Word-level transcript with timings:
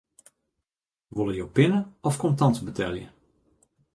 Wolle 1.15 1.35
jo 1.39 1.47
pinne 1.55 1.79
of 2.09 2.17
kontant 2.23 2.57
betelje? 2.65 3.05